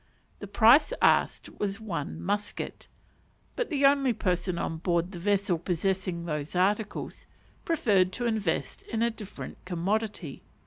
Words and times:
The 0.39 0.47
price 0.47 0.91
asked 0.99 1.47
was 1.59 1.79
one 1.79 2.19
musket; 2.19 2.87
but 3.55 3.69
the 3.69 3.85
only 3.85 4.13
person 4.13 4.57
on 4.57 4.77
board 4.77 5.11
the 5.11 5.19
vessel 5.19 5.59
possessing 5.59 6.25
those 6.25 6.55
articles, 6.55 7.27
preferred 7.65 8.11
to 8.13 8.25
invest 8.25 8.81
in 8.81 9.03
a 9.03 9.11
different 9.11 9.63
commodity. 9.63 10.41